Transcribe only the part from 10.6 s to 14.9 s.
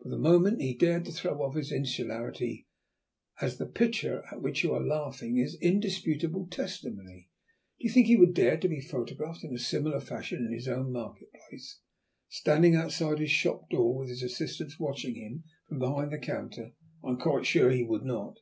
own market place, standing outside his shop door with his assistants